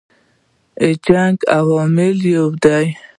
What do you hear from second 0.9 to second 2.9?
جنګ عواملو یو دی.